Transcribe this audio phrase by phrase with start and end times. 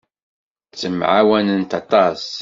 [0.71, 2.25] Ttemɛawanent aṭas.